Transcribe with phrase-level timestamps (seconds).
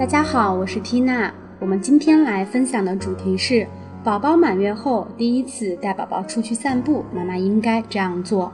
[0.00, 1.30] 大家好，我是缇娜。
[1.58, 3.66] 我们今天来分享的主题是：
[4.02, 8.50] 宝宝满月后第一次带宝宝出去散步，妈妈应该这样做。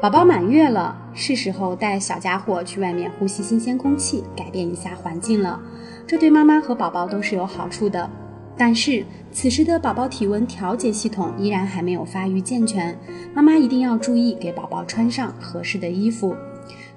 [0.00, 5.60] 宝宝满月了，是时候带小家伙去外面呼吸新鲜空气，改变一下环境了。
[6.06, 8.08] 这对妈妈和宝宝都是有好处的。
[8.58, 12.98] 但是此时的宝宝体温调节系统依然还没有发育健全，
[13.32, 16.34] 妈妈一定要注意给宝宝穿上合适的衣服。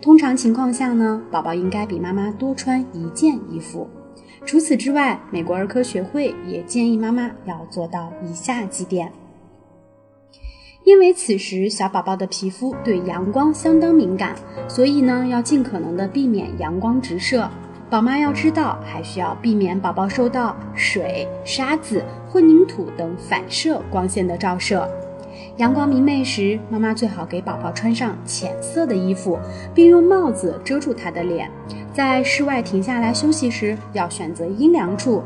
[0.01, 3.87] 通常情况下呢，宝宝应该比妈妈多穿一件衣服。
[4.43, 9.11] 除此之外，美国儿科学会也建议妈妈要做到以下几点。
[10.83, 14.35] 因为此时小宝宝的皮肤对阳光相当敏感，
[14.67, 17.47] 所以呢要尽可能的避免阳光直射。
[17.91, 24.89] 宝妈要知道，还需要避免宝宝受到水、沙子、混凝土等反射光线的照射。
[25.57, 29.37] 阳光明媚时，妈妈最好给宝宝穿上浅色的衣服，
[29.75, 31.51] 并用帽子遮住他的脸。
[31.91, 35.21] 在室外停下来休息时，要选择阴凉处。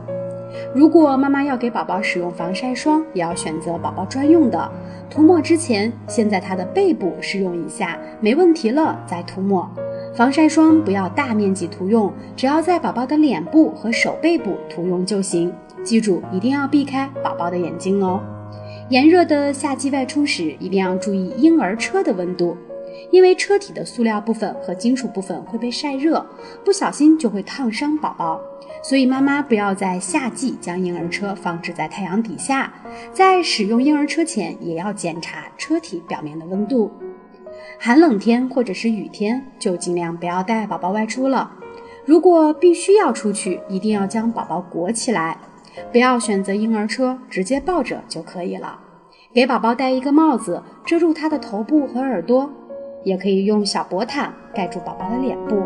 [0.73, 4.71] 如果妈妈要给宝宝使用防晒霜，也要选择宝宝专用的。
[5.07, 9.69] 涂抹之前，先在他的背部试用一下，没问题了再涂抹。
[10.15, 15.53] 防晒霜不要大面积涂用，只要在宝宝的脸部和手背部涂用就行。
[15.83, 18.23] 记住，一定要避开宝宝的眼睛哦。
[18.87, 22.55] 炎热的夏季外出时，一定要注意婴儿车的温度，
[23.11, 26.25] 因为车体的塑料部分和金属部分会被晒热，
[26.63, 28.39] 不小心就会烫伤宝宝。
[28.81, 32.71] 所以妈妈不要在夏季将婴儿车放置在太阳底下，
[33.11, 36.89] 在使用婴儿车前，也要检查车体表面的温度。
[37.79, 41.51] 寒冷天或者是雨天，就尽量不要带宝宝外出了。
[42.05, 45.37] 如果必须要出去，一定要将宝宝裹起来，
[45.91, 48.79] 不要选择婴儿车，直接抱着就可以了。
[49.33, 52.49] 给宝宝戴一个帽子，遮住他的头部和耳朵，
[53.03, 55.61] 也可以用小薄毯盖住宝宝的脸部。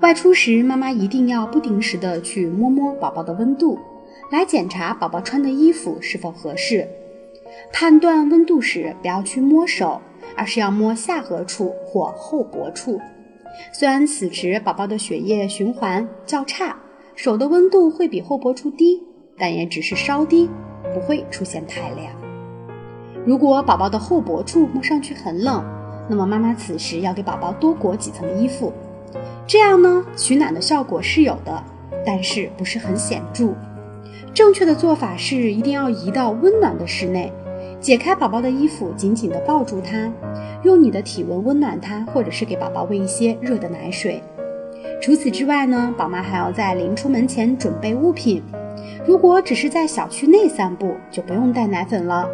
[0.00, 3.78] 外出时，妈妈一定要不定时的去摸摸宝宝的温度。
[4.30, 6.88] 来检查宝宝穿的衣服是否合适。
[7.72, 10.00] 判断温度时，不要去摸手，
[10.36, 13.00] 而是要摸下颌处或后脖处。
[13.72, 16.76] 虽然此时宝宝的血液循环较差，
[17.14, 19.02] 手的温度会比后脖处低，
[19.36, 20.48] 但也只是稍低，
[20.94, 22.10] 不会出现太凉。
[23.26, 25.62] 如果宝宝的后脖处摸上去很冷，
[26.08, 28.72] 那么妈妈此时要给宝宝多裹几层衣服。
[29.46, 31.62] 这样呢，取暖的效果是有的，
[32.06, 33.54] 但是不是很显著。
[34.34, 37.30] 正确的做法是，一定要移到温暖的室内，
[37.80, 40.10] 解开宝宝的衣服，紧紧地抱住他，
[40.62, 44.22] 用你的体温温暖他，或者是给宝宝喂一些热的奶水。
[45.02, 48.42] 除此之外呢，宝妈还要在临出门前准备物品。
[49.04, 52.26] 如果只是在小区内散步，就不用带奶粉了，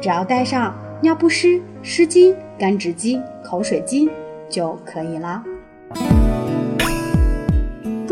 [0.00, 4.10] 只要带上尿不湿、湿巾、干纸巾、口水巾
[4.48, 5.44] 就可以了。